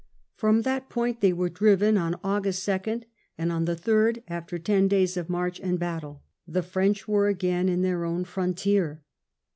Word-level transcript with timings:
From 0.33 0.63
that 0.63 0.89
point 0.89 1.21
they 1.21 1.31
were 1.31 1.47
driven 1.47 1.95
on 1.95 2.15
August 2.23 2.67
2nd, 2.67 3.03
and 3.37 3.51
on 3.51 3.65
the 3.65 3.75
3rd, 3.75 4.23
after 4.27 4.57
ten 4.57 4.87
days 4.87 5.15
of 5.15 5.29
march 5.29 5.59
and 5.59 5.77
battle, 5.77 6.23
the 6.47 6.63
French 6.63 7.07
were 7.07 7.27
again 7.27 7.69
in 7.69 7.83
their 7.83 8.03
own 8.03 8.25
frontier. 8.25 9.03